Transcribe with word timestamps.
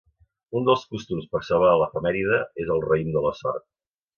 Un 0.59 0.63
dels 0.69 0.85
costums 0.95 1.27
per 1.35 1.43
celebrar 1.51 1.75
l'efemèride 1.81 2.41
és 2.65 2.73
el 2.77 2.85
raïm 2.89 3.17
de 3.19 3.25
la 3.27 3.37
sort. 3.45 3.69